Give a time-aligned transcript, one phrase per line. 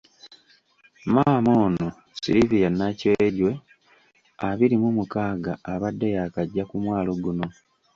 [1.13, 1.87] Maama ono,
[2.19, 3.51] Sylvia Nakyejwe
[4.47, 7.45] abiri mu mukaaga, abadde yaakajja ku mwalo guno.